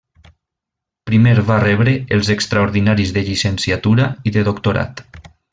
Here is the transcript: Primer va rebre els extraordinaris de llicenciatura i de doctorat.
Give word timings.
Primer 1.09 1.33
va 1.49 1.57
rebre 1.65 1.93
els 2.17 2.33
extraordinaris 2.37 3.15
de 3.19 3.25
llicenciatura 3.31 4.11
i 4.31 4.35
de 4.39 4.49
doctorat. 4.53 5.09